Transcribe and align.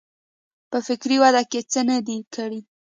په 0.69 0.77
فکري 0.87 1.17
وده 1.23 1.43
کې 1.51 1.59
څه 1.71 1.79
نه 1.89 1.97
دي 2.07 2.17
کړي. 2.33 2.59